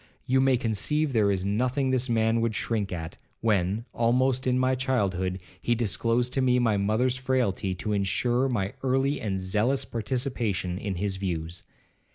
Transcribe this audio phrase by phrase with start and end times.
[0.25, 4.73] You may conceive there is nothing this man would shrink at, when, almost in my
[4.73, 10.79] childhood, he disclosed to me my mother's frailty, to insure my early and zealous participation
[10.79, 11.65] in his views.